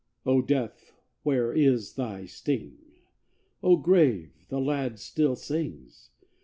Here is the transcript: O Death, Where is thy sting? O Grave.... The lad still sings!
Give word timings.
O 0.25 0.41
Death, 0.41 0.93
Where 1.21 1.53
is 1.53 1.93
thy 1.93 2.25
sting? 2.25 2.79
O 3.61 3.75
Grave.... 3.77 4.47
The 4.49 4.59
lad 4.59 4.97
still 4.97 5.35
sings! 5.35 6.09